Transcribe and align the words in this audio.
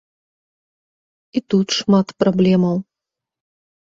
І 1.41 1.43
тут 1.53 1.67
шмат 1.79 2.07
праблемаў. 2.23 2.77